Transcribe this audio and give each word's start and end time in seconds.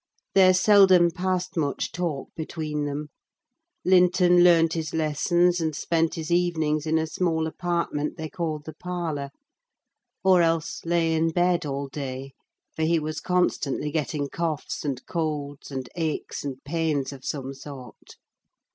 There 0.33 0.55
seldom 0.55 1.11
passed 1.11 1.55
much 1.55 1.91
talk 1.91 2.29
between 2.35 2.85
them: 2.85 3.09
Linton 3.85 4.43
learnt 4.43 4.73
his 4.73 4.95
lessons 4.95 5.61
and 5.61 5.75
spent 5.75 6.15
his 6.15 6.31
evenings 6.31 6.87
in 6.87 6.97
a 6.97 7.05
small 7.05 7.45
apartment 7.45 8.17
they 8.17 8.27
called 8.27 8.65
the 8.65 8.73
parlour: 8.73 9.29
or 10.23 10.41
else 10.41 10.83
lay 10.85 11.13
in 11.13 11.29
bed 11.29 11.67
all 11.67 11.87
day: 11.87 12.31
for 12.75 12.81
he 12.81 12.97
was 12.97 13.19
constantly 13.19 13.91
getting 13.91 14.27
coughs, 14.27 14.83
and 14.83 15.05
colds, 15.05 15.69
and 15.69 15.87
aches, 15.95 16.43
and 16.43 16.63
pains 16.63 17.13
of 17.13 17.23
some 17.23 17.53
sort. 17.53 18.17